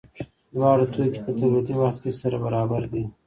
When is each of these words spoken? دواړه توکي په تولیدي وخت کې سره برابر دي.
دواړه 0.53 0.85
توکي 0.93 1.19
په 1.25 1.31
تولیدي 1.39 1.73
وخت 1.81 1.99
کې 2.03 2.11
سره 2.21 2.37
برابر 2.45 2.81
دي. 2.91 3.03